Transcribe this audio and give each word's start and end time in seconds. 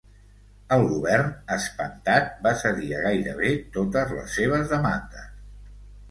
El 0.75 0.83
govern, 0.91 1.27
espantat, 1.55 2.31
va 2.47 2.53
cedir 2.61 2.89
a 2.99 3.01
gairebé 3.07 3.51
totes 3.75 4.15
les 4.21 4.33
seves 4.39 4.71
demandes. 4.73 5.29